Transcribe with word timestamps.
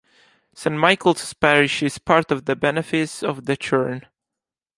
Saint 0.55 0.75
Michael's 0.79 1.31
parish 1.35 1.83
is 1.83 1.99
part 1.99 2.31
of 2.31 2.45
the 2.45 2.55
Benefice 2.55 3.21
of 3.21 3.45
the 3.45 3.55
Churn. 3.55 4.01